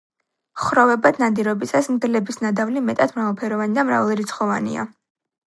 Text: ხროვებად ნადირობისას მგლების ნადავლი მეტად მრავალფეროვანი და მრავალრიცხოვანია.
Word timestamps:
ხროვებად 0.61 1.19
ნადირობისას 1.23 1.89
მგლების 1.97 2.41
ნადავლი 2.47 2.83
მეტად 2.89 3.15
მრავალფეროვანი 3.19 3.79
და 3.79 3.87
მრავალრიცხოვანია. 3.93 4.89